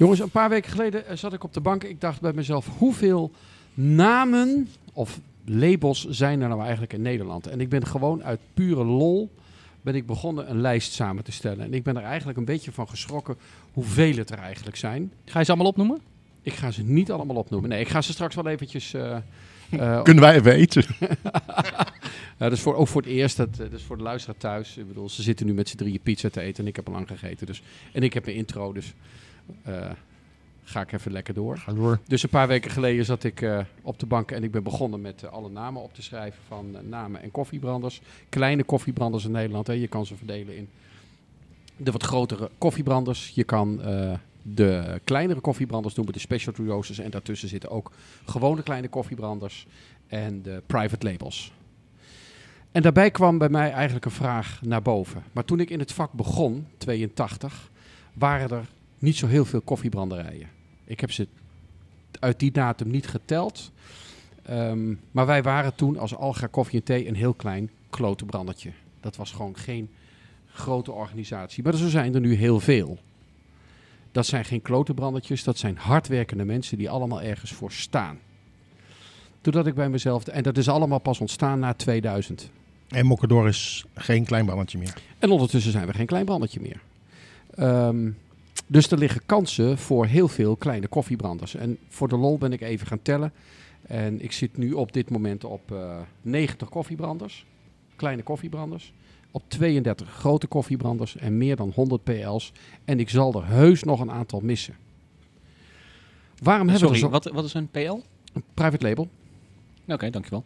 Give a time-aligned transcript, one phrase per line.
[0.00, 1.84] Jongens, een paar weken geleden eh, zat ik op de bank.
[1.84, 3.30] Ik dacht bij mezelf, hoeveel
[3.74, 7.46] namen of labels zijn er nou eigenlijk in Nederland?
[7.46, 9.30] En ik ben gewoon uit pure lol
[9.80, 11.64] ben ik begonnen een lijst samen te stellen.
[11.64, 13.36] En ik ben er eigenlijk een beetje van geschrokken
[13.72, 15.12] hoeveel het er eigenlijk zijn.
[15.24, 16.00] Ga je ze allemaal opnoemen?
[16.42, 17.70] Ik ga ze niet allemaal opnoemen.
[17.70, 18.94] Nee, ik ga ze straks wel eventjes...
[18.94, 19.16] eh,
[19.70, 20.84] eh, Kunnen wij even eten?
[22.38, 24.76] Dat is voor, ook voor het eerst, dat, dat is voor de luisteraar thuis.
[24.76, 26.92] Ik bedoel, ze zitten nu met z'n drieën pizza te eten en ik heb al
[26.92, 27.46] lang gegeten.
[27.46, 28.94] Dus, en ik heb mijn intro, dus
[30.70, 31.58] ga ik even lekker door.
[31.58, 31.98] Ga door.
[32.06, 35.00] Dus een paar weken geleden zat ik eh, op de bank en ik ben begonnen
[35.00, 38.00] met eh, alle namen op te schrijven van eh, namen en koffiebranders.
[38.28, 39.66] Kleine koffiebranders in Nederland.
[39.66, 39.72] Hè.
[39.72, 40.68] Je kan ze verdelen in
[41.76, 43.30] de wat grotere koffiebranders.
[43.34, 46.98] Je kan eh, de kleinere koffiebranders doen met de specialty roasters.
[46.98, 47.90] En daartussen zitten ook
[48.26, 49.66] gewone kleine koffiebranders
[50.06, 51.52] en de private labels.
[52.72, 55.22] En daarbij kwam bij mij eigenlijk een vraag naar boven.
[55.32, 57.70] Maar toen ik in het vak begon, 82,
[58.12, 58.64] waren er
[59.00, 60.48] niet zo heel veel koffiebranderijen.
[60.84, 61.28] Ik heb ze
[62.20, 63.72] uit die datum niet geteld.
[64.42, 68.70] Ehm, maar wij waren toen als Alga Koffie en Thee een heel klein klote brandertje.
[69.00, 69.90] Dat was gewoon geen
[70.46, 71.62] grote organisatie.
[71.62, 72.98] Maar zo zijn er nu heel veel.
[74.12, 78.18] Dat zijn geen klote brandertjes, dat zijn hardwerkende mensen die allemaal ergens voor staan.
[79.40, 82.50] Toen dat ik bij mezelf, en dat is allemaal pas ontstaan na 2000.
[82.88, 84.94] En Mokkedor is geen klein brandje meer.
[85.18, 86.80] En ondertussen zijn we geen klein brandertje meer.
[87.54, 88.10] Ehm,
[88.70, 91.54] dus er liggen kansen voor heel veel kleine koffiebranders.
[91.54, 93.32] En voor de lol ben ik even gaan tellen.
[93.82, 97.46] En ik zit nu op dit moment op eh 90 koffiebranders.
[97.96, 98.92] Kleine koffiebranders.
[99.30, 102.52] Op 32 grote koffiebranders en meer dan 100 PL's.
[102.84, 104.76] En ik zal er heus nog een aantal missen.
[106.42, 107.98] Waarom hebben we zo wat, wat is een PL?
[108.32, 109.08] een private label?
[109.86, 110.44] Oké, dankjewel.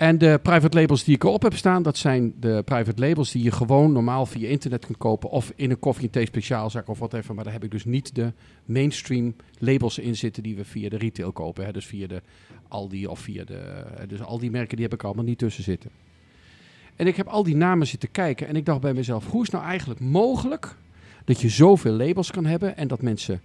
[0.00, 3.42] En de private labels die ik erop heb staan, dat zijn de private labels die
[3.42, 5.30] je gewoon normaal via internet kunt kopen.
[5.30, 7.34] Of in een koffie en thee speciaalzaak of wat even.
[7.34, 8.32] Maar daar heb ik dus niet de
[8.64, 11.64] mainstream labels in zitten die we via de retail kopen.
[11.64, 11.72] Hè.
[11.72, 12.22] Dus via de
[12.68, 13.84] Aldi of via de...
[14.08, 15.90] Dus al die merken die heb ik allemaal niet tussen zitten.
[16.96, 19.50] En ik heb al die namen zitten kijken en ik dacht bij mezelf, hoe is
[19.50, 20.76] nou eigenlijk mogelijk
[21.24, 23.40] dat je zoveel labels kan hebben en dat mensen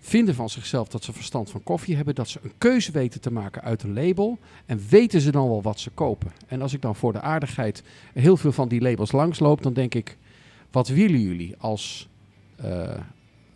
[0.00, 3.32] vinden van zichzelf dat ze verstand van koffie hebben, dat ze een keuze weten te
[3.32, 6.32] maken uit een label en weten ze dan wel wat ze kopen.
[6.46, 7.82] En als ik dan voor de aardigheid
[8.12, 10.16] heel veel van die labels langsloop, dan denk ik,
[10.70, 12.08] wat willen jullie als,
[12.56, 12.94] eh,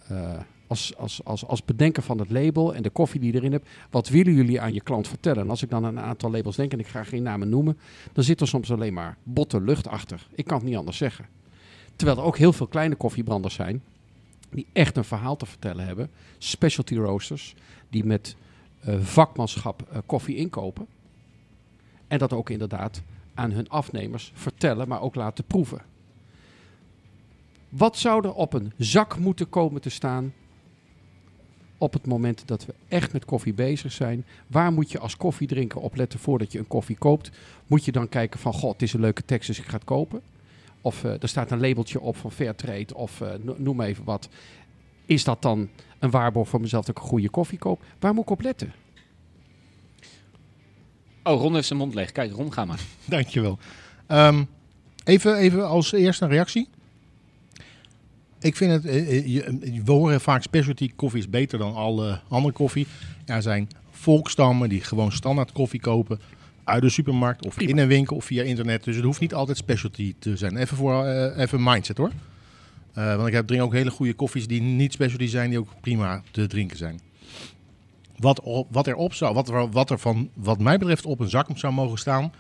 [0.09, 3.53] eh, als, als, als, als bedenker van het label en de koffie die je erin
[3.53, 5.43] hebt, wat willen jullie aan je klant vertellen?
[5.43, 7.79] En als ik dan een aantal labels denk, en ik ga geen namen noemen,
[8.13, 10.27] dan zit er soms alleen maar botte lucht achter.
[10.35, 11.27] Ik kan het niet anders zeggen.
[11.97, 13.83] Terwijl er ook heel veel kleine koffiebranders zijn,
[14.57, 16.11] die echt een verhaal te vertellen hebben.
[16.39, 17.55] Specialty roasters,
[17.89, 18.37] die met
[18.81, 20.87] eh, vakmanschap eh, koffie inkopen.
[22.09, 23.03] En dat ook inderdaad
[23.35, 25.83] aan hun afnemers vertellen, maar ook laten proeven.
[27.69, 30.33] Wat zou er op een zak moeten komen te staan
[31.79, 34.25] op het moment dat we echt met koffie bezig zijn?
[34.47, 37.31] Waar moet je als koffiedrinker op letten voordat je een koffie koopt?
[37.67, 39.85] Moet je dan kijken van, god, het is een leuke tekst, dus ik ga het
[39.85, 40.23] kopen?
[40.83, 44.29] Of eh, er staat een labeltje op van Fairtrade of eh, no- noem even wat.
[45.07, 47.83] Is dat dan een waarborg voor mezelf dat ik een goede koffie koop?
[47.99, 48.73] Waar moet ik op letten?
[51.23, 52.13] Oh, Ron heeft zijn mond leeg.
[52.13, 52.81] Kijk, Ron, ga maar.
[53.05, 53.59] Dankjewel.
[54.07, 54.45] Ehm
[55.05, 56.69] even, even als eerste een reactie.
[58.41, 62.55] Ik vind het, eh, je- we horen vaak specialty koffie is beter dan alle andere
[62.55, 62.87] koffie.
[63.25, 66.21] Er zijn volkstammen die gewoon standaard koffie kopen
[66.65, 68.85] uit de supermarkt of in een winkel of via internet.
[68.85, 70.57] Dus het hoeft niet altijd specialty te zijn.
[70.57, 72.11] Even voor eh, even mindset hoor.
[72.93, 75.69] Eh, want ik heb, drink ook hele goede koffies die niet specialty zijn, die ook
[75.81, 77.01] prima te drinken zijn.
[78.17, 81.31] Wat, op, wat erop zou, wat er, wat er van, wat mij betreft op een
[81.31, 82.33] zak zou mogen staan,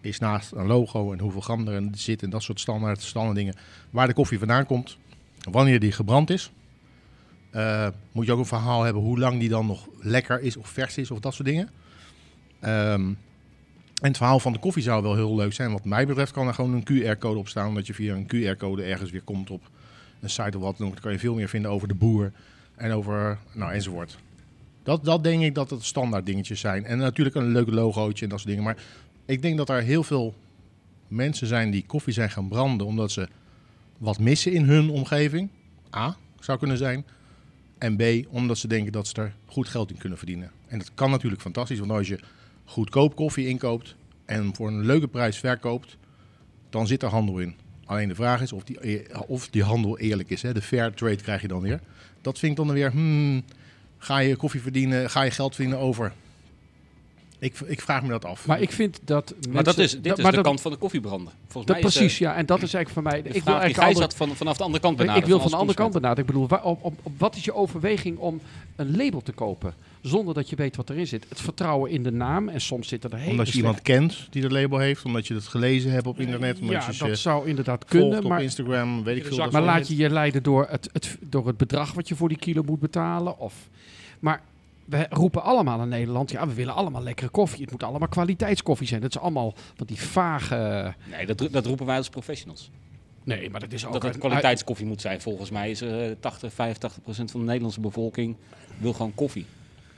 [0.00, 3.54] is naast een logo en hoeveel gram erin zit en dat soort standaard, standaard dingen,
[3.90, 4.96] waar de koffie vandaan komt,
[5.50, 6.50] wanneer die gebrand is.
[7.50, 10.68] Eh, moet je ook een verhaal hebben hoe lang die dan nog lekker is of
[10.68, 11.70] vers is of dat soort dingen.
[12.60, 13.12] Ehm,
[14.00, 15.72] en het verhaal van de koffie zou wel heel leuk zijn.
[15.72, 17.74] Wat mij betreft kan er gewoon een QR-code op staan.
[17.74, 19.62] Dat je via een QR-code ergens weer komt op
[20.20, 20.92] een site of wat dan ook.
[20.92, 22.32] Dan kan je veel meer vinden over de boer
[22.74, 24.18] en over, nou enzovoort.
[24.82, 26.84] Dat, dat denk ik dat het standaard dingetjes zijn.
[26.84, 28.64] En natuurlijk een leuk logootje en dat soort dingen.
[28.64, 28.76] Maar
[29.26, 30.34] ik denk dat er heel veel
[31.08, 33.28] mensen zijn die koffie zijn gaan branden omdat ze
[33.98, 35.48] wat missen in hun omgeving.
[35.96, 37.04] A, zou kunnen zijn.
[37.78, 40.50] En B, omdat ze denken dat ze er goed geld in kunnen verdienen.
[40.66, 42.20] En dat kan natuurlijk fantastisch, want als je
[42.70, 43.94] goedkoop koffie inkoopt
[44.24, 45.96] en voor een leuke prijs verkoopt,
[46.70, 47.54] dan zit er handel in.
[47.84, 50.42] Alleen de vraag is of die, e- of die handel eerlijk is.
[50.42, 50.52] Hè?
[50.52, 51.80] De fair trade krijg je dan weer.
[52.20, 53.42] Dat vind ik dan weer, hmm,
[53.98, 56.12] ga je koffie verdienen, ga je geld verdienen over?
[57.38, 58.46] Ik, ik vraag me dat af.
[58.46, 60.76] Maar ik vind dat Maar dat is, dit is maar de dat- kant van de
[60.76, 61.32] koffiebrander.
[61.48, 62.34] Volgens dat- mij is, precies, eh, ja.
[62.34, 63.22] En dat is eigenlijk voor mij...
[63.22, 65.22] de Ik wil eigenlijk de had van, vanaf de andere kant andere, benaderen.
[65.22, 66.20] ik wil van de andere kant benaderen.
[66.24, 68.40] Ik bedoel, waar, op, op, op- wat is je overweging om
[68.76, 69.74] een label te kopen?
[70.02, 71.26] Zonder dat je weet wat erin zit.
[71.28, 72.48] Het vertrouwen in de naam.
[72.48, 75.34] En soms zitten er hele omdat je iemand kent die dat label heeft, omdat je
[75.34, 78.18] het gelezen hebt op internet, omdat Ja, je dat zou inderdaad kunnen.
[78.18, 79.50] op Maar, Instagram, weet ik veel.
[79.50, 82.38] maar laat je je leiden door het, het, door het bedrag wat je voor die
[82.38, 83.38] kilo moet betalen?
[83.38, 83.68] Of,
[84.18, 84.42] maar
[84.84, 87.60] we roepen allemaal in Nederland, ja, we willen allemaal lekkere koffie.
[87.62, 89.00] Het moet allemaal kwaliteitskoffie zijn.
[89.00, 90.94] Dat is allemaal van die vage...
[91.10, 92.70] Nee, dat, dat roepen wij als professionals.
[93.24, 93.92] Nee, maar dat is ook...
[93.92, 95.20] Dat het een- kwaliteitskoffie moet zijn.
[95.20, 98.36] Volgens mij is eh 80, 85 procent van de Nederlandse bevolking
[98.78, 99.46] wil gewoon koffie.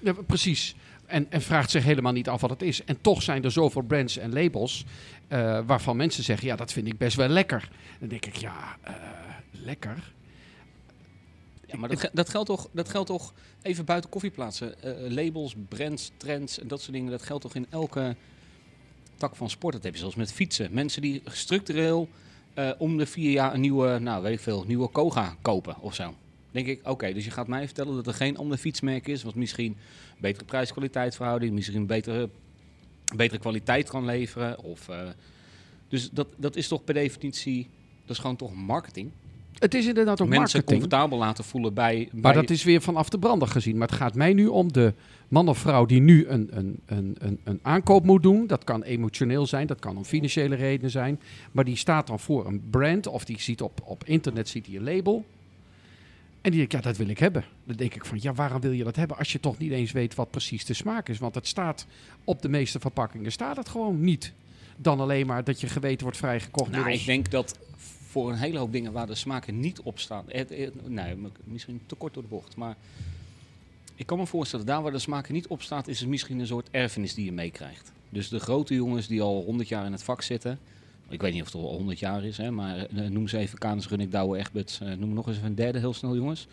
[0.02, 0.74] Ja, precies.
[1.06, 2.84] En, en vraagt zich helemaal niet af wat het is.
[2.84, 4.84] En toch zijn er zoveel brands en labels
[5.28, 7.68] eh, waarvan mensen zeggen, ja, dat vind ik best wel lekker.
[7.98, 8.94] Dan denk ik, ja, eh,
[9.50, 10.12] lekker.
[11.66, 13.32] Ja, maar dat, dat, geldt toch, dat geldt toch
[13.62, 14.82] even buiten koffieplaatsen.
[14.82, 17.10] Eh, labels, brands, trends en dat soort dingen.
[17.10, 18.16] Dat geldt toch in elke
[19.16, 19.74] tak van sport.
[19.74, 20.68] Dat heb je zelfs met fietsen.
[20.72, 22.08] Mensen die structureel
[22.78, 26.14] om de vier jaar een nieuwe, nou weet ik veel, nieuwe Koga kopen of zo.
[26.52, 29.22] Denk ik, oké, dus je gaat mij vertellen dat er geen ander fietsmerk is.
[29.22, 29.76] Wat misschien
[30.18, 32.28] betere prijs-kwaliteit verhouding, misschien betere,
[33.16, 34.62] betere kwaliteit kan leveren.
[34.62, 35.08] Of, eh,
[35.88, 37.68] dus dat, dat is toch per definitie,
[38.00, 39.10] dat is gewoon toch marketing.
[39.58, 40.66] Het is inderdaad ook Mensen marketing.
[40.66, 42.08] comfortabel laten voelen bij...
[42.12, 43.76] Maar bij dat is weer vanaf de brander gezien.
[43.78, 44.94] Maar het gaat mij nu om de
[45.28, 48.46] man of vrouw die nu een, een, een, een, een aankoop moet doen.
[48.46, 51.20] Dat kan emotioneel zijn, dat kan om financiële redenen zijn.
[51.52, 54.76] Maar die staat dan voor een brand of die ziet op, op internet ziet hij
[54.76, 55.24] een label.
[56.42, 57.44] En die denkt, ja, dat wil ik hebben.
[57.64, 59.92] Dan denk ik van, ja, waarom wil je dat hebben als je toch niet eens
[59.92, 61.18] weet wat precies de smaak is?
[61.18, 61.86] Want het staat
[62.24, 64.32] op de meeste verpakkingen staat het gewoon niet.
[64.76, 66.70] Dan alleen maar dat je geweten wordt vrijgekocht.
[66.70, 67.58] Nou, ik denk dat
[68.08, 70.24] voor een hele hoop dingen waar de smaken niet op staan.
[70.28, 72.56] Het, het- nee, m- misschien te kort door de bocht.
[72.56, 72.76] Maar
[73.94, 76.46] ik kan me voorstellen, daar waar de smaken niet op staat, is het misschien een
[76.46, 77.92] soort erfenis die je meekrijgt.
[78.08, 80.58] Dus de grote jongens die al 100 jaar in het vak zitten.
[81.12, 83.58] Ik weet niet of het al 100 jaar is, hè, maar eh, noem ze even
[83.58, 84.80] Kanis, Runnik, Douwe, Egberts.
[84.80, 86.46] eh, noem nog eens even een derde heel snel, jongens.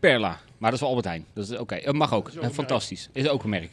[0.00, 1.24] Perla, maar dat is wel Albert Heijn.
[1.32, 2.28] Dat is oké, dat mag ook.
[2.28, 3.08] Eh, fantastisch.
[3.12, 3.70] Is ook een merk.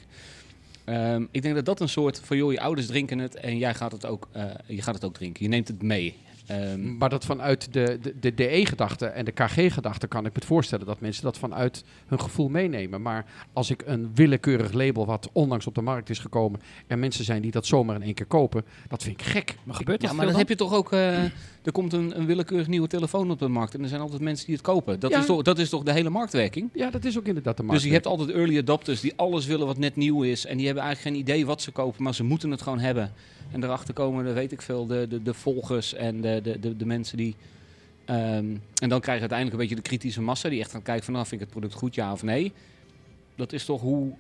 [0.84, 3.74] Ehm, ik denk dat dat een soort van, joh, je ouders drinken het en jij
[3.74, 5.44] gaat het ook, eh, je gaat het ook drinken.
[5.44, 6.16] Je neemt het mee.
[6.52, 10.46] Ehm, Maar dat vanuit de, de, de DE-gedachte en de KG-gedachte kan ik me het
[10.46, 13.02] voorstellen dat mensen dat vanuit hun gevoel meenemen.
[13.02, 17.26] Maar als ik een willekeurig label wat onlangs op de markt is gekomen en mensen
[17.26, 19.56] zijn die dat zomaar in één keer kopen, dat vind ik gek.
[19.64, 20.50] Maar gebeurt ja, dat maar veel dan dan?
[20.50, 21.24] heb je toch ook, eh,
[21.64, 24.46] er komt een, een willekeurig nieuwe telefoon op de markt en er zijn altijd mensen
[24.46, 25.00] die het kopen.
[25.00, 25.20] Dat, Ja.
[25.20, 26.70] is, toch, dat is toch de hele marktwerking?
[26.74, 27.78] Ja, dat is ook inderdaad de markt.
[27.82, 30.46] Dus je hebt altijd early adopters die alles willen wat net nieuw is.
[30.46, 33.12] En die hebben eigenlijk geen idee wat ze kopen, maar ze moeten het gewoon hebben.
[33.52, 36.78] En daarachter komen, de, weet ik veel, de, de, de volgers en de, de, de,
[36.78, 37.36] de mensen die...
[38.06, 38.46] ehm,
[38.82, 41.14] en dan krijg je uiteindelijk een beetje de kritische massa die echt gaan kijken van...
[41.14, 42.52] Nou, vind ik het product goed, ja of nee?
[43.36, 44.12] Dat is toch hoe,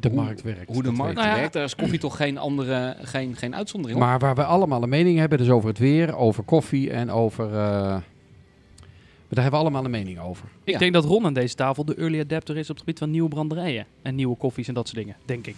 [0.00, 0.72] de hoe- markt werkt.
[0.72, 1.34] hoe de markt Nou ja.
[1.34, 1.52] werkt.
[1.52, 4.06] Daar is koffie toch geen andere, geen, geen uitzondering op.
[4.06, 7.46] Maar waar we allemaal een mening hebben, dus over het weer, over koffie en over...
[7.46, 10.48] eh, maar daar hebben we allemaal een mening over.
[10.64, 10.78] Ik Ja.
[10.78, 13.28] denk dat Ron aan deze tafel de early adapter is op het gebied van nieuwe
[13.28, 13.86] branderijen.
[14.02, 15.56] En nieuwe koffies en dat soort dingen, denk ik.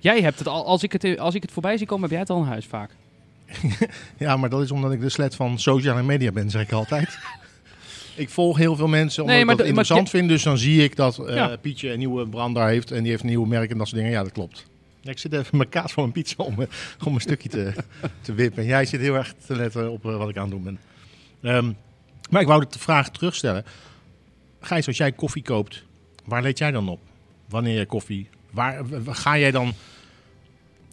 [0.00, 2.20] Jij hebt het al, als ik het, als ik het voorbij zie komen, heb jij
[2.20, 2.90] het al in huis vaak.
[4.18, 7.18] Ja, maar dat is omdat ik de sled van sociale media ben, zeg ik altijd.
[8.16, 10.28] ik volg heel veel mensen omdat Nee, maar ik dat de- maar interessant vind.
[10.28, 11.56] Dus dan zie ik dat eh, Ja.
[11.56, 14.16] Pietje een nieuwe brander heeft en die heeft een nieuwe merk en dat soort dingen.
[14.16, 14.66] Ja, dat klopt.
[15.00, 16.66] Ja, ik zit even mijn kaas van mijn pizza om, eh,
[17.06, 17.72] om een stukje te,
[18.20, 18.62] te wippen.
[18.62, 20.78] En jij zit heel erg te letten op eh, wat ik aan het doen ben.
[21.42, 21.72] Ehm,
[22.30, 23.64] maar ik wou de vraag terugstellen.
[24.60, 25.84] Gijs, als jij koffie koopt,
[26.24, 27.00] waar let jij dan op?
[27.48, 28.28] Wanneer je koffie...
[28.50, 29.72] Waar, ga jij dan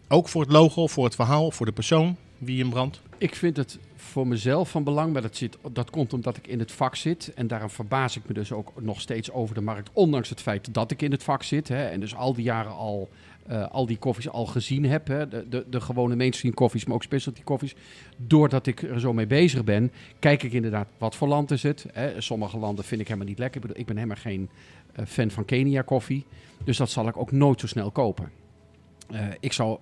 [0.08, 3.00] ook voor het logo, voor het verhaal, voor de persoon wie hem brandt?
[3.18, 6.72] Ik vind het voor mezelf van belang, maar dat, dat komt omdat ik in het
[6.72, 7.32] vak zit.
[7.34, 10.74] En daarom verbaas ik me dus ook nog steeds over de markt, ondanks het feit
[10.74, 11.68] dat ik in het vak zit.
[11.68, 13.08] Hè, en dus al die jaren al,
[13.46, 15.08] eh, al die koffies al gezien heb.
[15.08, 17.74] Hè, de, de, de gewone mainstream koffies, maar ook specialty koffies.
[18.16, 21.86] Doordat ik er zo mee bezig ben, kijk ik inderdaad wat voor land is het.
[21.92, 22.20] Hè.
[22.20, 23.56] Sommige landen vind ik helemaal niet lekker.
[23.56, 24.48] Ik, bedoel, ik ben helemaal geen
[24.92, 26.24] eh, fan van Kenia koffie.
[26.64, 28.30] Dus dat zal ik ook nooit zo snel kopen.
[29.10, 29.74] Eh, ik eh,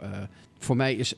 [0.59, 1.15] voor mij is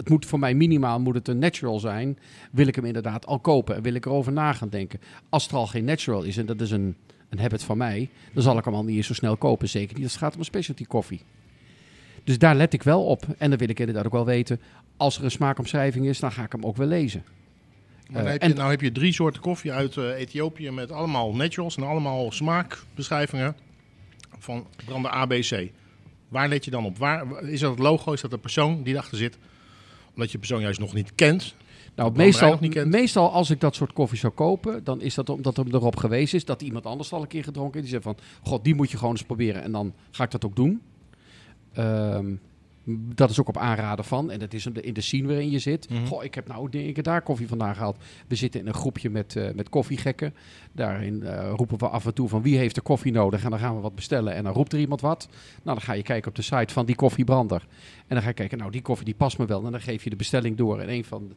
[0.00, 2.18] het moet voor mij minimaal moet het een natural zijn.
[2.50, 5.00] Wil ik hem inderdaad al kopen en wil ik erover na gaan denken.
[5.28, 6.96] Als het er al geen natural is en dat is een,
[7.28, 9.68] een habit van mij, dan zal ik hem al niet eens zo snel kopen.
[9.68, 11.20] Zeker niet als het gaat om een specialty koffie.
[12.24, 13.26] Dus daar let ik wel op.
[13.38, 14.60] En dan wil ik inderdaad ook wel weten,
[14.96, 17.24] als er een smaakomschrijving is, dan ga ik hem ook wel lezen.
[18.10, 20.92] Maar dan heb en- je, nou heb je drie soorten koffie uit eh, Ethiopië met
[20.92, 23.56] allemaal naturals en allemaal smaakbeschrijvingen
[24.38, 25.70] van branden ABC.
[26.28, 26.98] Waar let je dan op?
[26.98, 28.12] Waar, is dat het logo?
[28.12, 29.38] Is dat de persoon die erachter zit?
[30.14, 31.54] Omdat je persoon juist nog niet kent.
[31.94, 35.66] Nou, meestal, meestal als ik dat soort koffie zou kopen, dan is dat omdat er
[35.74, 37.92] erop geweest is dat iemand anders al een keer gedronken heeft.
[37.92, 39.62] Die zegt van, god, die moet je gewoon eens proberen.
[39.62, 40.82] En dan ga ik dat ook doen.
[41.72, 42.34] Ehm,
[43.14, 44.30] dat is ook op aanraden van.
[44.30, 45.90] En dat is in de, de scene waarin je zit.
[45.90, 46.06] Mhm.
[46.06, 47.96] Goh, ik heb nou denk ik daar koffie vandaan gehaald.
[48.28, 50.34] We zitten in een groepje met, eh, met koffiegekken.
[50.72, 53.44] Daarin eh, roepen we af en toe van wie heeft er koffie nodig.
[53.44, 54.34] En dan gaan we wat bestellen.
[54.34, 55.28] En dan roept er iemand wat.
[55.62, 57.66] Nou, dan ga je kijken op de site van die koffiebrander.
[58.06, 59.64] En dan ga je kijken, nou die koffie die past me wel.
[59.64, 60.80] En dan geef je de bestelling door.
[60.80, 61.32] En een van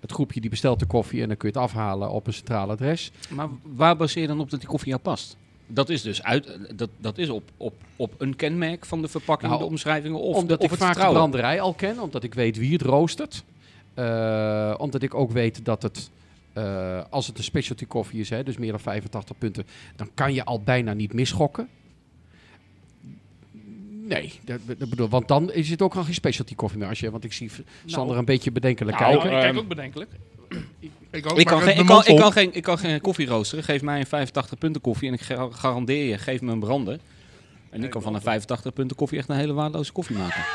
[0.00, 1.22] het groepje die bestelt de koffie.
[1.22, 3.12] En dan kun je het afhalen op een centraal adres.
[3.30, 5.36] Maar waar baseer je dan op dat die koffie jou past?
[5.66, 9.50] Dat is dus uit, dat, dat is op, op, op een kenmerk van de verpakking,
[9.50, 12.34] Nou, de omschrijvingen of, omdat of ik het vaak de branderij al ken, omdat ik
[12.34, 13.44] weet wie het roostert.
[13.94, 16.10] Eh, omdat ik ook weet dat het,
[16.52, 20.34] eh, als het een specialty koffie is, hè, dus meer dan 85 punten, dan kan
[20.34, 21.68] je al bijna niet misgokken.
[24.08, 26.88] Nee, dat, dat bedoel, want dan is het ook al geen specialty koffie meer.
[26.88, 27.50] Als je, want ik zie
[27.86, 29.30] Sander een beetje bedenkelijk Nou, kijken.
[29.30, 30.10] ik kijk ehm, ook bedenkelijk.
[31.16, 33.64] Ik, ook, Ik maar kan, geen, ik, kan, ik, geen, ik kan geen koffie roosteren.
[33.64, 37.00] Geef mij een 85 punten koffie en ik ga- garandeer je, geef me een branden.
[37.70, 40.44] En ik kan van een 85 punten koffie echt een hele waardeloze koffie maken.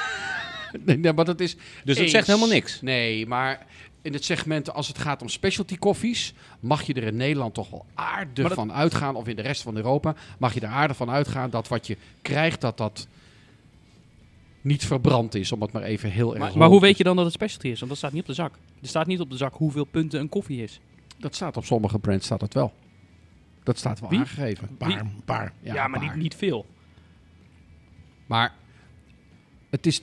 [0.86, 2.82] Nee, maar dat is Dus dat zegt helemaal niks.
[2.82, 3.66] Nee, maar
[4.02, 7.70] in het segment als het gaat om specialty koffies, mag je er in Nederland toch
[7.70, 10.98] wel aardig dat- van uitgaan, of in de rest van Europa, mag je er aardig
[10.98, 13.08] van uitgaan dat wat je krijgt, dat dat
[14.62, 17.26] niet verbrand is, om het maar even heel erg Maar- hoe weet je dan dat
[17.26, 17.78] het specialty is?
[17.78, 18.54] Want dat staat niet op de zak.
[18.82, 20.80] Er staat niet op de zak hoeveel punten een koffie is.
[21.18, 22.74] Dat staat op sommige brands, staat het wel.
[23.64, 24.20] Dat staat wel Wie?
[24.20, 24.68] aangegeven.
[24.70, 25.54] Een paar, paar.
[25.62, 26.10] Ja, maar paar.
[26.10, 26.66] niet, niet veel.
[28.26, 28.54] Maar
[29.70, 30.02] het is.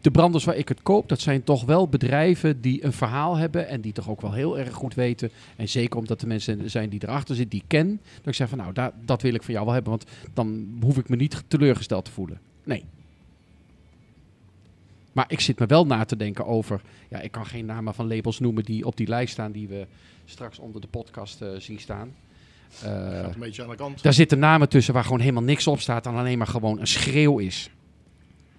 [0.00, 3.68] De branders waar ik het koop, dat zijn toch wel bedrijven die een verhaal hebben
[3.68, 5.30] en die toch ook wel heel erg goed weten.
[5.56, 8.00] En zeker omdat de mensen zijn die erachter zitten, die ken.
[8.16, 10.98] Dat ik zeg van nou, dat wil ik van jou wel hebben, want dan hoef
[10.98, 12.40] ik me niet teleurgesteld te voelen.
[12.64, 12.84] Nee.
[15.12, 18.08] Maar ik zit me wel na te denken over, ja, ik kan geen namen van
[18.14, 19.86] labels noemen die op die lijst staan die we
[20.24, 22.14] straks onder de podcast eh, zien staan.
[22.82, 24.02] Eh, Gaat een beetje aan de kant.
[24.02, 26.86] daar zitten namen tussen waar gewoon helemaal niks op staat en alleen maar gewoon een
[26.86, 27.70] schreeuw is.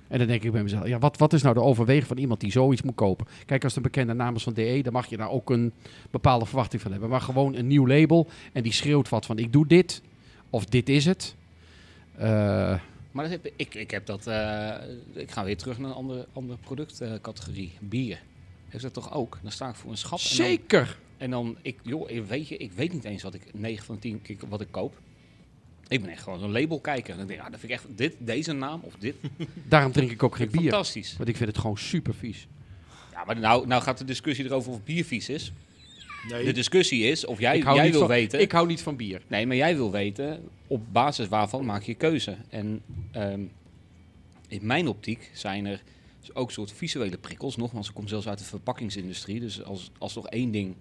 [0.07, 2.39] En dan denk ik bij mezelf, ja, wat, wat is nou de overweging van iemand
[2.39, 3.27] die zoiets moet kopen?
[3.45, 5.73] Kijk, als het een bekende naam is van DE, dan mag je daar ook een
[6.09, 7.09] bepaalde verwachting van hebben.
[7.09, 10.01] Maar gewoon een nieuw label en die schreeuwt wat van ik doe dit
[10.49, 11.35] of dit is het.
[12.15, 12.73] Eh,
[13.11, 14.27] Maar dat heb, ik, ik heb dat.
[14.27, 14.75] eh,
[15.13, 17.71] ik ga weer terug naar een andere, andere productcategorie.
[17.79, 18.21] Bier.
[18.69, 19.39] Heeft dat toch ook?
[19.41, 20.19] Dan sta ik voor een schap.
[20.19, 20.97] En dan, zeker.
[21.17, 24.21] en dan ik, joh, weet je, ik weet niet eens wat ik 9 van 10
[24.21, 24.99] keer wat ik koop.
[25.87, 27.11] Ik ben echt gewoon een label kijken.
[27.11, 29.15] En dan denk ik, ah, dat vind ik echt dit, deze naam of dit.
[29.69, 30.61] Daarom drink ik ook geen bier.
[30.61, 31.17] Fantastisch.
[31.17, 32.47] Want ik vind het gewoon super vies.
[33.11, 35.53] Ja, maar nou, nou gaat de discussie erover of bier vies is.
[36.29, 36.45] Nee.
[36.45, 38.41] De discussie is of jij, jij wil van, weten.
[38.41, 39.21] Ik hou niet van bier.
[39.27, 42.35] Nee, maar jij wil weten op basis waarvan maak je keuze.
[42.49, 43.41] En ehm,
[44.47, 45.81] in mijn optiek zijn er
[46.33, 47.55] ook soort visuele prikkels.
[47.55, 49.39] Nogmaals, ik kom zelfs uit de verpakkingsindustrie.
[49.39, 50.75] Dus als, als nog één ding.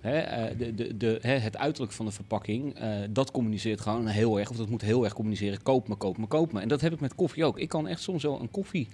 [0.00, 4.06] Hè, eh, de, de, de, hè, het uiterlijk van de verpakking, eh, dat communiceert gewoon
[4.06, 4.50] heel erg.
[4.50, 5.62] Of dat moet heel erg communiceren.
[5.62, 6.60] Koop me, koop me, koop me.
[6.60, 7.58] En dat heb ik met koffie ook.
[7.58, 8.88] Ik kan echt soms wel een koffie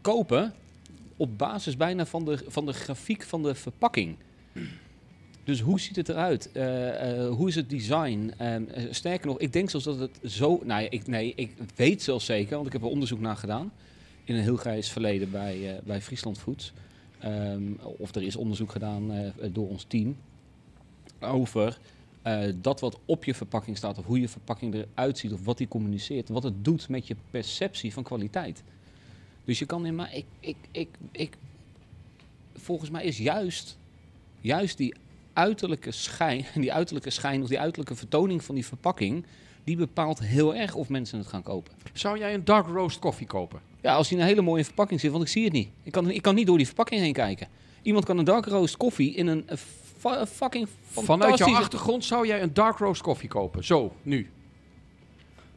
[0.00, 0.54] kopen
[1.18, 4.16] op basis bijna van de, van de grafiek van de verpakking.
[5.48, 6.52] Dus hoe ziet het eruit?
[6.52, 8.32] Eh, eh, hoe is het design?
[8.36, 10.60] Ehm, eh, sterker nog, ik denk zelfs dat het zo...
[10.64, 13.72] Nou ik, nee, ik weet zelfs zeker, want ik heb er onderzoek naar gedaan.
[14.24, 16.72] In een heel grijs verleden bij, bij Friesland Foods.
[17.18, 20.16] Ehm, of er is onderzoek gedaan door ons team.
[21.20, 21.78] Over
[22.54, 23.98] dat wat op je verpakking staat.
[23.98, 25.32] Of hoe je verpakking eruit ziet.
[25.32, 26.28] Of wat die communiceert.
[26.28, 28.62] Wat het doet met je perceptie van kwaliteit.
[29.48, 30.14] Dus je kan in maar...
[30.14, 31.36] Ik, ik, ik, ik,
[32.56, 33.78] volgens mij is juist,
[34.40, 34.94] juist die
[35.32, 39.24] uiterlijke schijn, die uiterlijke schijn of die uiterlijke vertoning van die verpakking,
[39.64, 41.72] die bepaalt heel erg of mensen het gaan kopen.
[41.92, 43.60] Zou jij een dark roast koffie kopen?
[43.80, 45.68] Ja, als die een hele mooie verpakking zit, want ik zie het niet.
[45.82, 47.48] Ik kan, ik kan niet door die verpakking heen kijken.
[47.82, 52.42] Iemand kan een dark roast koffie in een eh, fucking Vanuit jouw achtergrond zou jij
[52.42, 53.64] een dark roast koffie kopen.
[53.64, 54.30] Zo, nu.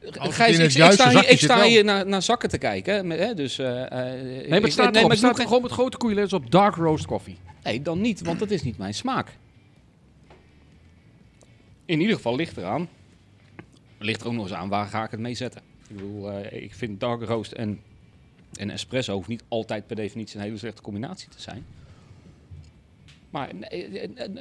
[0.09, 3.09] Gijs, ik, sta hier, ik sta hier naar, naar zakken te kijken.
[3.09, 4.93] Hè, dus, eh, eh, Nee, maar het staat nee, erop.
[4.93, 7.37] maar Het ik staat gewoon met grote koeienletters op dark roast koffie.
[7.63, 9.37] Nee, dan niet, want dat is niet mijn smaak.
[11.85, 12.89] In ieder geval ligt eraan.
[13.97, 15.61] Ligt er ook nog eens aan waar ga ik het mee zetten.
[15.87, 17.79] Ik bedoel, eh, ik vind dark roast en,
[18.53, 21.65] en espresso hoeft niet altijd per definitie een hele slechte combinatie te zijn.
[23.29, 23.49] Maar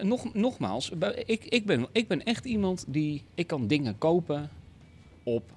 [0.03, 0.93] nog, nogmaals,
[1.27, 3.23] ik, ik, ben, ik ben echt iemand die...
[3.35, 4.51] Ik kan dingen kopen
[5.35, 5.51] op,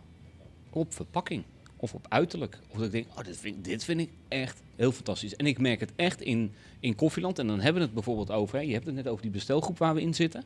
[0.69, 1.43] op verpakking.
[1.77, 2.59] of op uiterlijk.
[2.69, 5.35] Of dat ik denk, oh, dit vind, dit vind ik echt heel fantastisch.
[5.35, 7.39] En ik merk het echt in, in Koffieland.
[7.39, 9.77] En dan hebben we het bijvoorbeeld over, hè, je hebt het net over die bestelgroep
[9.77, 10.43] waar we in zitten.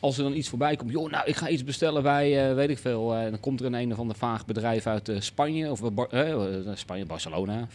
[0.00, 2.68] Als er dan iets voorbij komt, joh, nou, ik ga iets bestellen bij, eh, weet
[2.70, 3.14] ik veel.
[3.14, 6.76] eh, dan komt er een een of ander vaag bedrijf uit eh, Spanje, of Bar-
[6.76, 7.68] Spanje, Barcelona.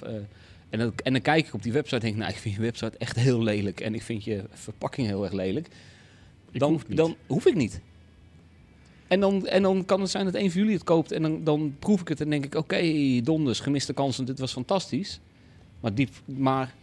[0.69, 2.55] en, dan, en dan kijk ik op die website en denk ik, nou, ik vind
[2.55, 3.79] je website echt heel lelijk.
[3.79, 5.67] En ik vind je verpakking heel erg lelijk.
[6.51, 6.97] Ik Dan hoef niet.
[6.97, 7.81] dan hoef ik niet.
[9.13, 11.43] En dan, en dan kan het zijn dat een van jullie het koopt en dan,
[11.43, 12.81] dan proef ik het en denk ik, oké,
[13.23, 15.19] donders, gemiste kansen, dit was fantastisch.
[15.79, 16.73] Maar, diep, maar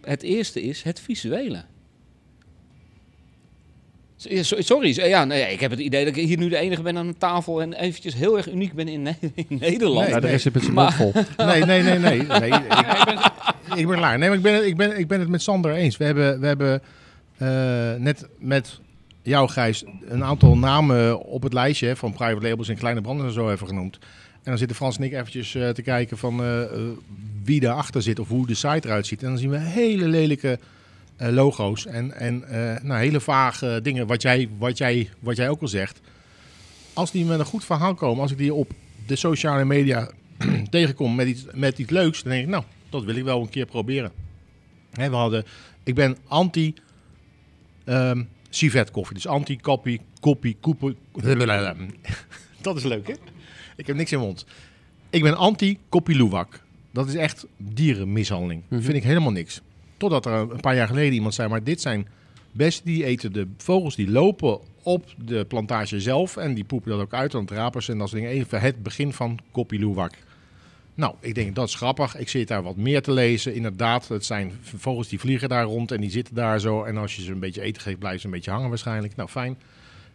[0.00, 1.64] het eerste is het visuele.
[4.42, 7.06] Sorry, ja, nee, ik heb het idee dat ik hier nu de enige ben aan
[7.06, 10.00] de tafel en eventjes heel erg uniek ben in, Ne- in Nederland.
[10.06, 11.12] Nee, Ja, de rest zit met zijn mond vol.
[11.46, 12.22] Nee, nee, nee, nee.
[12.22, 14.18] nee ik, ik ben klaar.
[14.18, 15.96] Nee, maar ik ben, het- ik, ben, ik ben het met Sander eens.
[15.96, 16.82] We hebben, we hebben
[17.38, 18.80] eh, net met
[19.22, 23.32] jou, Gijs, een aantal namen op het lijstje van private labels en kleine branden en
[23.32, 23.98] zo even genoemd.
[24.32, 26.68] En dan zitten Frans en ik eventjes eh, te kijken van eh, eh,
[27.44, 29.22] wie daarachter zit of hoe de site eruit ziet.
[29.22, 30.58] En dan zien we hele lelijke
[31.16, 32.44] logo's en, en
[32.82, 36.00] nou, hele vage dingen, wat jij, wat, jij, wat jij ook al zegt.
[36.92, 38.70] Als die met een goed verhaal komen, als ik die op
[39.06, 40.10] de sociale media
[40.70, 43.48] tegenkom met iets, met iets leuks, dan denk ik, nou, dat wil ik wel een
[43.48, 44.12] keer proberen.
[44.90, 45.44] We hadden,
[45.82, 46.74] ik ben anti
[47.84, 48.22] ehm
[48.54, 50.56] civet koffie, dus anti koppie, koepie.
[52.60, 53.14] Dat is leuk, hè?
[53.76, 54.46] Ik heb niks in mijn mond.
[55.10, 56.60] Ik ben anti koppie luwak.
[56.90, 58.62] Dat is echt dierenmishandeling.
[58.68, 58.80] Mhm.
[58.82, 59.60] Vind ik helemaal niks.
[59.96, 62.08] Totdat er een paar jaar geleden iemand zei, maar dit zijn
[62.52, 67.00] beesten die eten de vogels die lopen op de plantage zelf en die poepen dat
[67.00, 68.36] ook uit, want rapers en dat soort dingen.
[68.36, 70.12] Even het begin van koppie luwak.
[70.94, 72.16] Nou, ik denk dat is grappig.
[72.16, 73.54] Ik zit daar wat meer te lezen.
[73.54, 76.82] Inderdaad, het zijn vogels die vliegen daar rond en die zitten daar zo.
[76.82, 79.16] En als je ze een beetje eten geeft, blijven ze een beetje hangen waarschijnlijk.
[79.16, 79.58] Nou, fijn.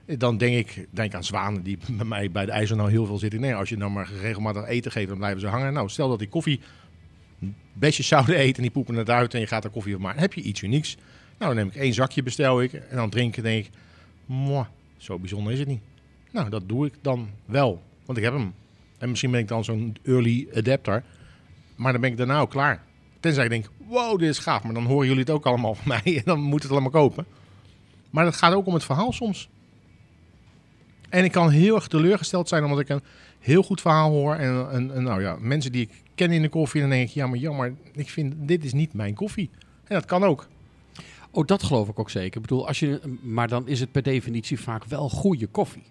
[0.05, 3.17] Dan denk ik denk aan zwanen die bij mij bij de ijzer nou heel veel
[3.17, 3.39] zitten.
[3.39, 5.73] Nee, als je nou maar regelmatig eten geeft, dan blijven ze hangen.
[5.73, 6.59] Nou, stel dat die koffie
[7.73, 10.19] bestjes zouden eten en die poepen het uit en je gaat er koffie van maken.
[10.19, 10.97] Dan heb je iets unieks.
[11.37, 12.73] Nou, dan neem ik één zakje, bestel ik.
[12.73, 13.71] En dan drinken denk ik,
[14.25, 14.65] mwah,
[14.97, 15.81] zo bijzonder is het niet.
[16.31, 18.53] Nou, dat doe ik dan wel, want ik heb hem.
[18.97, 21.03] En misschien ben ik dan zo'n early adapter.
[21.75, 22.83] Maar dan ben ik daarna ook klaar.
[23.19, 24.63] Tenzij ik denk, wow, dit is gaaf.
[24.63, 26.15] Maar dan horen jullie het ook allemaal van mij.
[26.15, 27.25] En dan moet het allemaal kopen.
[28.09, 29.49] Maar het gaat ook om het verhaal soms.
[31.09, 33.01] En ik kan heel erg teleurgesteld zijn omdat ik een
[33.39, 34.35] heel goed verhaal hoor.
[34.35, 36.81] En, en, en nou ja, mensen die ik ken in de koffie.
[36.81, 39.49] Dan denk ik, ja, maar jammer, ik vind dit is niet mijn koffie.
[39.83, 40.47] En dat kan ook.
[41.31, 42.35] Oh, dat geloof ik ook zeker.
[42.35, 45.83] Ik bedoel, als je, maar dan is het per definitie vaak wel goede koffie.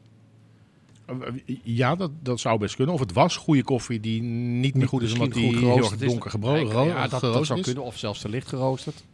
[1.62, 2.94] Ja, dat, dat zou best kunnen.
[2.94, 6.30] Of het was goede koffie die niet meer goed is omdat die heel erg donker
[6.30, 7.64] gebro- Ja, ja, dat, dat zou is.
[7.64, 7.82] kunnen.
[7.84, 9.04] Of zelfs te licht geroosterd.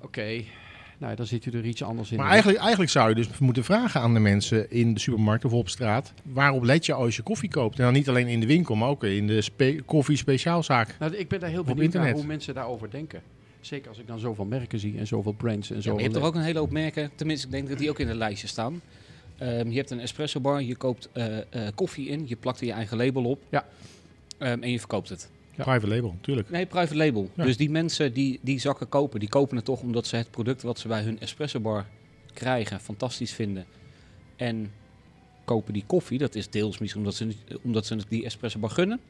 [0.00, 0.42] Oké,
[0.98, 2.16] nou dan zit u er iets anders in.
[2.16, 5.52] Maar eigenlijk, eigenlijk zou je dus moeten vragen aan de mensen in de supermarkt of
[5.52, 6.12] op straat.
[6.22, 7.78] Waarop let je als je koffie koopt?
[7.78, 10.96] En dan niet alleen in de winkel, maar ook in de spe koffie speciaalzaak.
[10.98, 12.16] Nou, ik ben daar heel Op benieuwd naar internet.
[12.20, 13.22] hoe mensen daarover denken.
[13.60, 15.92] Zeker als ik dan zoveel merken zie en zoveel brands en Ja, zoveel...
[15.92, 17.98] maar je hebt er ook een hele hoop merken, tenminste ik denk dat die ook
[17.98, 18.80] in de lijstje staan.
[19.40, 22.66] Ehm, je hebt een espresso bar, je koopt eh, eh, koffie in, je plakt er
[22.66, 23.66] je eigen label op Ja.
[24.38, 25.30] Ehm, en je verkoopt het.
[25.56, 25.62] Ja.
[25.64, 26.50] Private label, natuurlijk.
[26.50, 27.30] Nee, private label.
[27.34, 27.44] Ja.
[27.44, 30.62] Dus die mensen die die zakken kopen, die kopen het toch omdat ze het product
[30.62, 31.86] wat ze bij hun espresso bar
[32.34, 33.64] krijgen fantastisch vinden.
[34.36, 34.72] En
[35.44, 38.58] kopen die koffie, dat is deels misschien omdat ze, niet- omdat ze het die espresso
[38.58, 39.00] bar gunnen.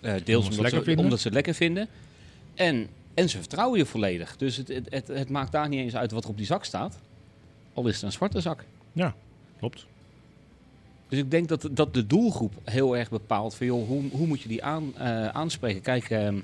[0.00, 1.88] Eh, deels ze omdat, lekker ze, omdat ze het lekker vinden.
[2.54, 4.36] En, en ze vertrouwen je volledig.
[4.36, 6.64] Dus het, het, het, het maakt daar niet eens uit wat er op die zak
[6.64, 6.98] staat.
[7.74, 8.64] Al is het een zwarte zak.
[9.58, 9.86] Klopt.
[11.08, 14.40] Dus ik denk dat, dat de doelgroep heel erg bepaalt van joh, hoe, hoe moet
[14.40, 15.82] je die aan, eh, aanspreken.
[15.82, 16.40] Kijk, ehm,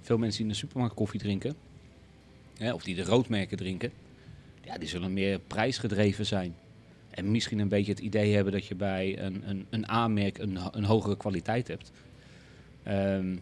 [0.00, 1.54] veel mensen die in de supermarkt koffie drinken,
[2.56, 3.90] hè, of die de roodmerken drinken,
[4.64, 6.54] ja, die zullen meer prijsgedreven zijn.
[7.10, 10.58] En misschien een beetje het idee hebben dat je bij een, een, een A-merk een,
[10.72, 11.90] een hogere kwaliteit hebt.
[12.82, 13.36] Ehm,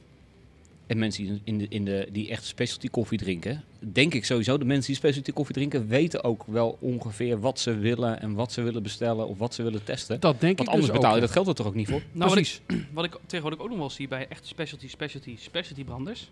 [0.92, 4.58] en mensen die, in de, in de, die echt specialty koffie drinken, denk ik sowieso,
[4.58, 8.52] de mensen die specialty koffie drinken, weten ook wel ongeveer wat ze willen en wat
[8.52, 10.20] ze willen bestellen of wat ze willen testen.
[10.20, 11.26] Dat denk Want ik anders dus betaal je ook.
[11.26, 12.02] dat geld er toch ook niet voor?
[12.12, 12.86] Nou, wat ik, Precies.
[12.94, 16.30] wat ik tegenwoordig ook nog wel zie bij echt specialty, specialty, specialty branders.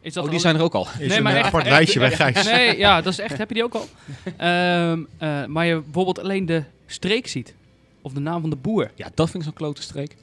[0.00, 0.86] Is dat Oh, die zijn er ook al.
[0.98, 2.44] Is Nee, een maar eh, echt- apart lijstje bij Gijs.
[2.44, 3.38] Nee, ja, dat is echt.
[3.38, 3.86] Heb je die ook al?
[4.36, 7.54] Ehm, eh, maar je bijvoorbeeld alleen de streek ziet.
[8.02, 8.90] Of de naam van de boer.
[8.94, 10.16] Ja, dat vind ik zo'n klote streek.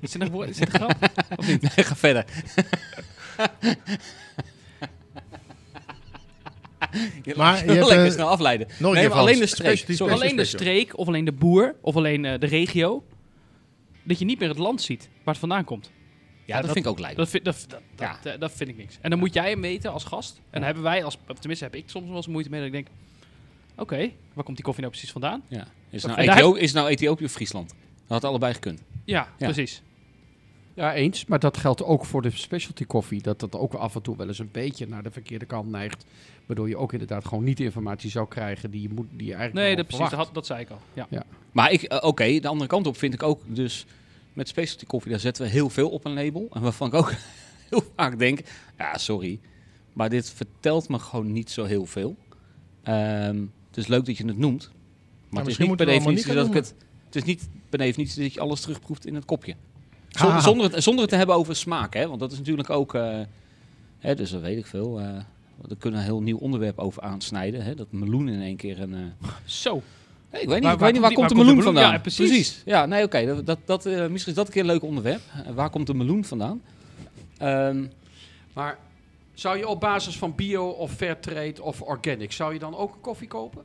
[0.00, 0.48] Is er een woord?
[0.48, 1.10] Is het een grap?
[1.36, 1.62] Of niet?
[1.62, 2.24] Nee, ga verder.
[7.24, 8.66] je Maar je hebt, lekker eh, snel afleiden.
[8.78, 9.84] Nog Nee, maar alleen de streek.
[9.88, 10.12] Sorry.
[10.12, 13.04] alleen de streek, of alleen de boer, of alleen eh, de regio.
[14.02, 15.90] Dat je niet meer het land ziet waar het vandaan komt.
[16.44, 17.16] Ja, dat, dat- vind ik ook lijp.
[17.16, 18.18] Dat vind, dat, dat, Ja.
[18.22, 18.98] dat, eh, dat vind ik niks.
[19.00, 20.34] En dan moet jij hem weten als gast.
[20.36, 22.68] En dan hebben wij, als, of tenminste heb ik soms wel eens moeite mee dat
[22.68, 22.86] ik denk...
[23.78, 25.42] Oké, waar komt die koffie nou precies vandaan?
[25.48, 25.66] Ja.
[25.90, 27.74] Is, nou daar- Ethio- is nou Ethiopië of Friesland?
[28.06, 28.80] Dat had allebei gekund.
[29.04, 29.82] Ja, precies.
[30.74, 31.24] Ja, eens.
[31.26, 33.22] Maar dat geldt ook voor de specialty koffie.
[33.22, 36.04] Dat dat ook af en toe wel eens een beetje naar de verkeerde kant neigt.
[36.46, 39.34] Waardoor je ook inderdaad gewoon niet de informatie zou krijgen die je, moet, die je
[39.34, 40.80] eigenlijk Nee, dat, precies, dat, had- dat zei ik al.
[40.92, 41.22] Ja.
[41.52, 43.86] Maar ik, eh, oké, de andere kant op vind ik ook dus
[44.32, 46.48] met specialty koffie, daar zetten we heel veel op een label.
[46.52, 47.12] En waarvan ik ook
[47.70, 48.40] heel vaak denk,
[48.78, 49.38] ja, sorry,
[49.92, 52.16] maar dit vertelt me gewoon niet zo heel veel.
[52.82, 53.36] Ehm,
[53.68, 54.72] het is leuk dat je het noemt, maar
[55.28, 56.74] het is misschien niet per definitie dat ik het...
[57.06, 59.54] Het is niet per definitie dat je alles terugproeft in het kopje.
[60.08, 60.42] Zon- Ah.
[60.42, 62.08] Zonder, het, zonder het te hebben over smaak, hè?
[62.08, 62.94] Want dat is natuurlijk ook...
[62.94, 63.18] eh,
[63.98, 64.94] hè, dus dat weet ik veel.
[64.96, 67.64] daar kunnen we een heel nieuw onderwerp over aansnijden.
[67.64, 67.74] Hè?
[67.74, 68.94] Dat meloen in één keer een...
[68.94, 69.82] eh, Zo.
[70.32, 71.76] Nee, ik weet niet, Waar- ik weet niet waar, komt die- de waar meloen komt
[71.76, 71.90] de meloen?
[71.92, 71.92] vandaan.
[71.92, 72.62] Ja, precies.
[72.64, 73.26] Ja, nee, oké.
[73.26, 75.20] dat, dat, dat, misschien is dat een keer een leuk onderwerp.
[75.54, 76.62] Waar komt de meloen vandaan?
[77.38, 77.84] Ehm,
[78.52, 78.78] Maar
[79.34, 82.94] zou je op basis van bio of fair trade of organic, zou je dan ook
[82.94, 83.62] een koffie kopen?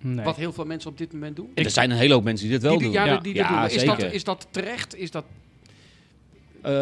[0.00, 0.24] Nee.
[0.24, 1.50] Wat heel veel mensen op dit moment doen?
[1.54, 2.92] er zijn een hele hoop mensen die dit wel die, doen.
[2.92, 3.18] Ja, Ja.
[3.18, 3.76] die Ja, doen.
[3.76, 4.94] Is dat, is dat terecht?
[4.96, 5.24] Is dat...
[6.62, 6.72] Eh,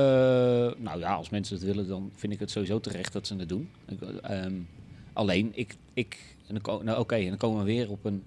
[0.79, 3.48] nou ja, als mensen het willen, dan vind ik het sowieso terecht dat ze het
[3.48, 3.68] doen.
[3.88, 4.55] Ik, ehm,
[5.12, 5.77] alleen, ik...
[5.94, 8.22] ik en dan ko- nou, oké, en dan komen we weer op een...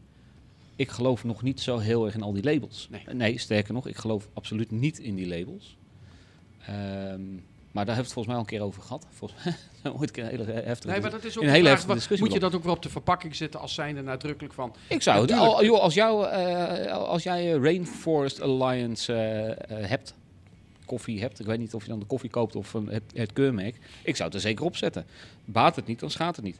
[0.76, 2.88] Ik geloof nog niet zo heel erg in al die labels.
[2.92, 3.16] Nee.
[3.16, 5.78] nee sterker nog, ik geloof absoluut niet in die labels.
[6.66, 7.22] Ehm,
[7.78, 9.08] maar daar hebben we het volgens mij al een keer over gehad.
[9.18, 9.44] Volgens
[9.84, 11.94] mij ooit een hele heftige Nee, maar dat is ook een hele vraag, heftige wa-
[11.94, 14.76] discussie Moet je dat ook wel op de verpakking zetten als zijnde nadrukkelijk van...
[14.88, 15.32] Ik zou het.
[15.32, 20.14] Al, joh, als, jou, eh, als jij eh, Rainforest Alliance eh, hebt,
[20.86, 23.34] koffie hebt, ik weet niet of je dan de koffie koopt of een- het, het
[23.34, 25.06] keurmerk, ik zou het er zeker op zetten.
[25.46, 26.60] Baat het niet, dan schaadt het niet.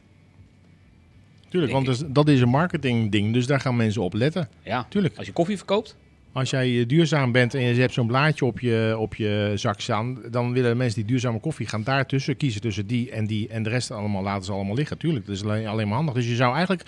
[1.48, 4.48] Tuurlijk, Denk want dus- dat is een marketing ding, dus daar gaan mensen op letten.
[4.62, 5.16] Ja, Tuurlijk.
[5.16, 5.96] als je koffie verkoopt,
[6.32, 9.80] Als jij eh, duurzaam bent en je hebt zo'n blaadje op je, op je zak
[9.80, 13.62] staan, dan willen mensen die duurzame koffie gaan daartussen kiezen tussen die en die en
[13.62, 14.98] de rest allemaal laten ze allemaal liggen.
[14.98, 16.14] Tuurlijk, dat is alleen, alleen maar handig.
[16.14, 16.82] Dus je zou eigenlijk,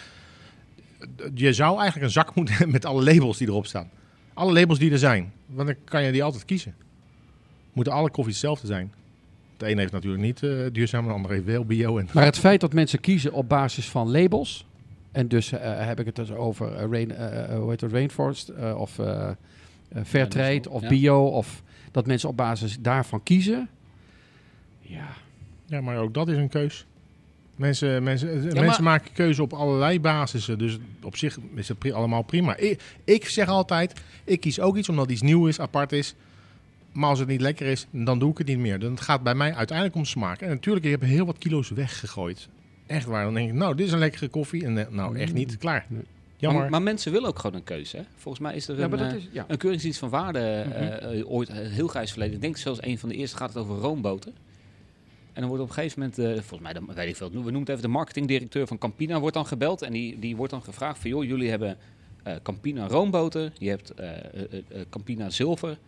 [1.34, 3.90] je zou eigenlijk een zak moeten hebben met alle labels die erop staan.
[4.34, 6.74] Alle labels die er zijn, want dan kan je die altijd kiezen.
[7.72, 8.92] Moeten alle koffies hetzelfde zijn.
[9.56, 11.98] De ene heeft natuurlijk niet eh, duurzaam, de andere heeft wel bio.
[11.98, 14.64] En, Maar het feit dat mensen kiezen op basis van labels...
[15.12, 18.48] En dus eh, heb ik het dus over eh, rain, eh, hoe heet het, Rainforest
[18.48, 18.98] eh, of
[20.04, 20.88] Fairtrade of ja.
[20.88, 21.26] bio...
[21.26, 23.68] of dat mensen op basis daarvan kiezen.
[24.80, 25.08] Ja,
[25.66, 26.86] ja, maar ook dat is een keus.
[27.56, 30.58] Mensen, mensen, maar- mensen maken keuze op allerlei basissen.
[30.58, 32.56] Dus op zich is het pri- allemaal prima.
[32.56, 36.14] Ik, ik zeg altijd, ik kies ook iets omdat iets nieuw is, apart is.
[36.92, 38.78] Maar als het niet lekker is, dan doe ik het niet meer.
[38.78, 40.40] Dan het gaat bij mij uiteindelijk om smaak.
[40.40, 42.48] En natuurlijk, ik heb heel wat kilo's weggegooid.
[42.90, 43.24] Echt waar.
[43.24, 44.64] Dan denk ik, nou, dit is een lekkere koffie.
[44.64, 45.58] En eh, nou, echt niet.
[45.58, 45.86] Klaar.
[45.88, 46.02] Nee.
[46.36, 46.60] Jammer.
[46.60, 47.96] maar, maar mensen willen ook gewoon een keuze.
[47.96, 48.02] Hè?
[48.16, 49.28] Volgens mij is er ja een, dat eh, is...
[49.32, 49.44] Ja.
[49.48, 50.76] een keuringsdienst van waarde Mhm.
[50.78, 52.34] eh, ooit heel grijs verleden.
[52.34, 54.32] Ik denk zelfs een van de eerste gaat het over roomboten.
[55.32, 57.34] En dan wordt op een gegeven moment, eh, volgens mij, dan weet ik veel, we
[57.34, 59.82] noemen het even de marketingdirecteur van Campina, wordt dan gebeld.
[59.82, 61.76] En die, die wordt dan gevraagd van, joh, jullie hebben
[62.22, 63.94] eh, Campina roomboten, je hebt
[64.90, 65.78] Campina zilver,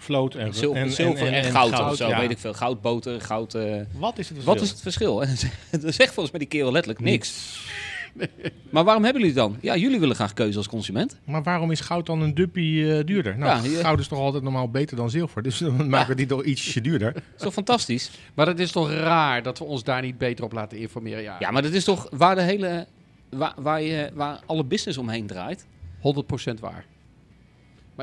[0.00, 2.18] Float en, zilver, zilver en, goud, of zo, ja.
[2.20, 2.54] weet ik veel.
[2.54, 3.54] Goudboter, goud...
[3.54, 5.14] eh, Wat is het wat is het verschil?
[5.70, 7.58] Dat zegt volgens mij die kerel letterlijk niks.
[8.70, 9.58] Maar waarom hebben jullie het dan?
[9.60, 11.16] Ja, jullie willen graag keuze als consument.
[11.24, 13.38] Maar waarom is goud dan een duppie eh, duurder?
[13.38, 15.42] Nou, Ja, goud is toch altijd normaal beter dan zilver.
[15.42, 17.12] Dus dan maken we die toch ietsje duurder.
[17.12, 18.10] Dat is toch fantastisch?
[18.34, 21.22] Maar het is toch raar dat we ons daar niet beter op laten informeren.
[21.22, 22.86] Ja, Ja, maar dat is toch waar de hele...
[23.30, 25.66] Waar, waar, je, waar alle business omheen draait.
[25.98, 26.84] 100% waar.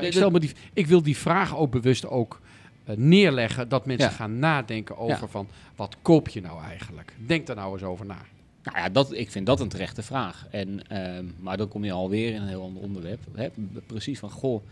[0.02, 2.40] Maar Nee, ik, stel me die, ik wil die vraag ook bewust ook
[2.84, 3.68] eh, neerleggen.
[3.68, 4.14] Dat mensen Ja.
[4.14, 5.28] gaan nadenken over Ja.
[5.28, 5.48] van...
[5.76, 7.14] Wat koop je nou eigenlijk?
[7.26, 8.18] Denk daar nou eens over na.
[8.62, 10.46] Nou ja, dat, ik vind dat een terechte vraag.
[10.50, 13.20] En, ehm, maar dan kom je alweer in een heel ander onderwerp.
[13.34, 13.48] Hè?
[13.86, 14.62] Precies van, goh,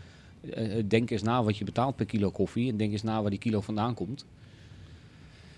[0.51, 2.71] eh, denk eens na wat je betaalt per kilo koffie.
[2.71, 4.25] En denk eens na waar die kilo vandaan komt.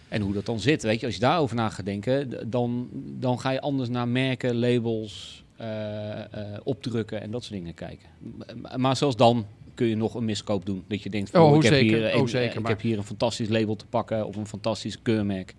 [0.08, 0.82] En hoe dat dan zit.
[0.82, 4.56] Weet je, als je daarover na gaat denken, dan, dan ga je anders naar merken,
[4.58, 6.18] labels, eh,
[6.54, 8.08] eh, opdrukken en dat soort dingen kijken.
[8.54, 9.46] M- Maar zelfs dan
[9.78, 10.84] kun je nog een miskoop doen.
[10.88, 11.96] Dat je denkt, van, Oh, oh, ik, heb zeker.
[11.98, 14.46] hier, Oh, een- zeker, ik maar- heb hier een fantastisch label te pakken of een
[14.46, 15.54] fantastisch keurmerk.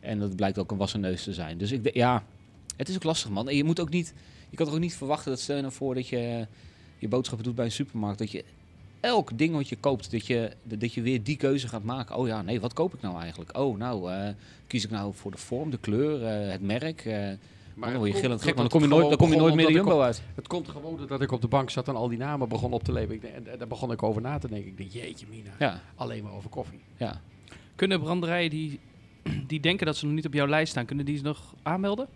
[0.00, 1.58] En dat blijkt ook een wassen neus te zijn.
[1.58, 2.24] Dus ik denk, ja,
[2.76, 3.48] het is ook lastig, man.
[3.48, 4.14] En je moet ook niet,
[4.50, 6.46] je kan toch ook niet verwachten dat stel je nou voor dat je
[6.98, 8.44] je boodschappen doet bij een supermarkt, dat je
[9.00, 12.16] elk ding wat je koopt, dat je, dat je weer die keuze gaat maken.
[12.16, 13.58] Oh ja, nee, wat koop ik nou eigenlijk?
[13.58, 14.28] Oh, nou, eh,
[14.66, 17.04] kies ik nou voor de vorm, de kleur, eh, het merk.
[17.04, 17.28] eh
[17.74, 19.54] maar dan word je gillend gek, maar dan kom je nooit, dan kom je nooit
[19.54, 20.22] meer de Jumbo uit.
[20.34, 22.82] Het komt gewoon doordat ik op de bank zat en al die namen begon op
[22.82, 23.14] te leven.
[23.14, 24.68] Ik en, en daar begon ik over na te denken.
[24.70, 26.80] Ik denk, jeetje mina, Ja, alleen maar over koffie.
[26.96, 27.20] ja.
[27.76, 28.80] Kunnen branderijen die,
[29.46, 32.06] die denken dat ze nog niet op jouw lijst staan, kunnen die ze nog aanmelden?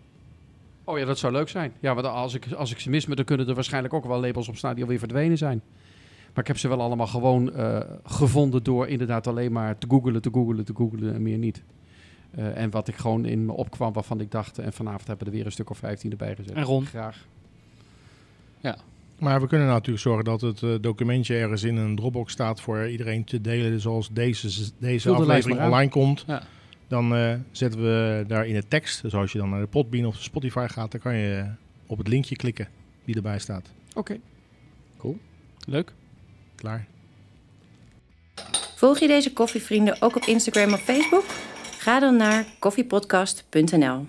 [0.83, 1.73] Oh ja, dat zou leuk zijn.
[1.79, 4.47] Ja, want als ik, als ik ze mis, dan kunnen er waarschijnlijk ook wel labels
[4.47, 5.61] op staan die alweer verdwenen zijn.
[6.33, 10.21] Maar ik heb ze wel allemaal gewoon eh, gevonden door inderdaad alleen maar te googelen,
[10.21, 11.63] te googelen, te googelen en meer niet.
[12.37, 15.31] Eh, en wat ik gewoon in me opkwam waarvan ik dacht, en vanavond hebben we
[15.31, 16.55] er weer een stuk of 15 erbij gezet.
[16.55, 16.85] En Ron?
[16.85, 17.25] Graag.
[19.19, 22.89] Maar we kunnen natuurlijk zorgen dat het eh, documentje ergens in een Dropbox staat voor
[22.89, 23.71] iedereen te delen.
[23.71, 26.43] Dus als deze, deze aflevering online komt, Ja.
[26.87, 29.01] dan eh, zetten we daar in de tekst.
[29.01, 31.45] Dus als je dan naar de Podbean of de Spotify gaat, dan kan je
[31.87, 32.67] op het linkje klikken
[33.05, 33.71] die erbij staat.
[33.93, 34.17] Oké.
[35.67, 35.93] Leuk.
[36.55, 36.85] Klaar.
[38.75, 41.25] Volg je deze koffievrienden ook op Instagram of Facebook?
[41.87, 44.05] Ga dan naar koffiepodcast.nl.